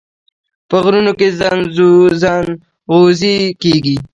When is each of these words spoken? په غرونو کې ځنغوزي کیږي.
په 0.69 0.75
غرونو 0.83 1.11
کې 1.19 1.27
ځنغوزي 1.39 3.37
کیږي. 3.61 3.97